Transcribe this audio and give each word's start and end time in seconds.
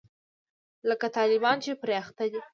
لکه 0.89 1.07
طالبان 1.17 1.57
چې 1.63 1.71
پرې 1.81 1.93
اخته 2.03 2.25
دي. 2.31 2.39